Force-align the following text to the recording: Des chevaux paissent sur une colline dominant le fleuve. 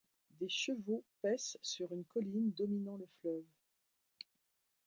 Des 0.39 0.49
chevaux 0.49 1.03
paissent 1.21 1.59
sur 1.61 1.91
une 1.93 2.05
colline 2.05 2.51
dominant 2.53 2.97
le 2.97 3.05
fleuve. 3.21 3.45